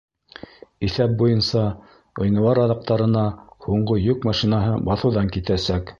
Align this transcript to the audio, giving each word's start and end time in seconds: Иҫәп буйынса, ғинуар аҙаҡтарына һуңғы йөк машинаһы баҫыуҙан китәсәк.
Иҫәп 0.87 1.11
буйынса, 1.19 1.65
ғинуар 2.21 2.61
аҙаҡтарына 2.63 3.27
һуңғы 3.69 4.01
йөк 4.09 4.29
машинаһы 4.33 4.85
баҫыуҙан 4.89 5.35
китәсәк. 5.37 5.87